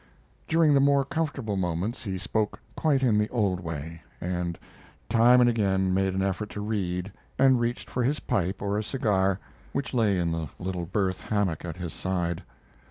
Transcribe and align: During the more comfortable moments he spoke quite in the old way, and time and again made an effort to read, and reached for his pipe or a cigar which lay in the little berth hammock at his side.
During 0.47 0.73
the 0.73 0.79
more 0.79 1.05
comfortable 1.05 1.55
moments 1.57 2.03
he 2.05 2.17
spoke 2.17 2.59
quite 2.75 3.03
in 3.03 3.19
the 3.19 3.29
old 3.29 3.59
way, 3.59 4.01
and 4.19 4.57
time 5.09 5.39
and 5.39 5.47
again 5.47 5.93
made 5.93 6.15
an 6.15 6.23
effort 6.23 6.49
to 6.53 6.59
read, 6.59 7.11
and 7.37 7.59
reached 7.59 7.87
for 7.87 8.01
his 8.03 8.19
pipe 8.19 8.63
or 8.63 8.79
a 8.79 8.83
cigar 8.83 9.39
which 9.73 9.93
lay 9.93 10.17
in 10.17 10.31
the 10.31 10.49
little 10.57 10.87
berth 10.87 11.19
hammock 11.21 11.65
at 11.65 11.77
his 11.77 11.93
side. 11.93 12.41